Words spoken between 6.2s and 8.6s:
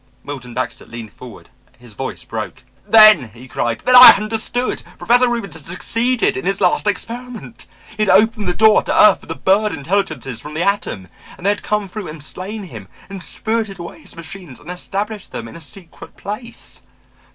in his last experiment. He had opened the